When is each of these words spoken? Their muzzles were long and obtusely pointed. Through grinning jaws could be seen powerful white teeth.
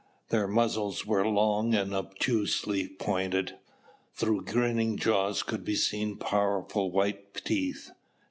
Their 0.29 0.47
muzzles 0.47 1.05
were 1.05 1.27
long 1.27 1.75
and 1.75 1.93
obtusely 1.93 2.87
pointed. 2.87 3.59
Through 4.15 4.45
grinning 4.45 4.97
jaws 4.97 5.43
could 5.43 5.63
be 5.63 5.75
seen 5.75 6.17
powerful 6.17 6.89
white 6.89 7.35
teeth. 7.45 7.91